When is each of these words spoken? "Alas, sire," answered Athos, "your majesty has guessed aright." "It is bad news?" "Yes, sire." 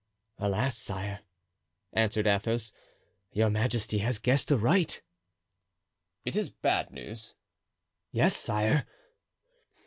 "Alas, 0.39 0.79
sire," 0.79 1.19
answered 1.93 2.25
Athos, 2.25 2.73
"your 3.33 3.51
majesty 3.51 3.99
has 3.99 4.17
guessed 4.17 4.51
aright." 4.51 5.03
"It 6.25 6.35
is 6.35 6.49
bad 6.49 6.89
news?" 6.89 7.35
"Yes, 8.11 8.35
sire." 8.35 8.87